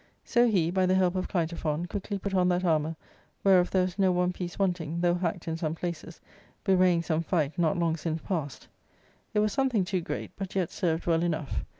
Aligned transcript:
So 0.25 0.47
he, 0.47 0.71
by 0.71 0.87
the 0.87 0.95
help 0.95 1.13
of 1.13 1.27
Clitophon, 1.27 1.85
quickly 1.87 2.17
put 2.17 2.33
on 2.33 2.49
that 2.49 2.65
armour, 2.65 2.95
whereof 3.43 3.69
there 3.69 3.83
was 3.83 3.99
no 3.99 4.11
one 4.11 4.33
piece 4.33 4.57
wanting, 4.57 4.99
though 5.01 5.13
hacked 5.13 5.47
in 5.47 5.57
some 5.57 5.75
places, 5.75 6.19
bewraying 6.63 7.03
some 7.03 7.21
fight 7.21 7.55
not 7.55 7.77
long 7.77 7.95
since 7.95 8.19
passed. 8.19 8.67
It 9.35 9.39
was 9.41 9.53
something 9.53 9.85
too 9.85 10.01
great, 10.01 10.31
but 10.37 10.55
yet 10.55 10.71
served 10.71 11.05
well 11.05 11.21
enough. 11.21 11.63